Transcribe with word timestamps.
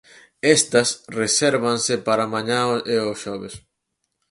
Estas 0.57 0.89
resérvanse 1.19 1.93
para 2.07 2.31
mañá 2.33 2.61
e 2.95 2.97
o 3.09 3.11
xoves. 3.23 3.53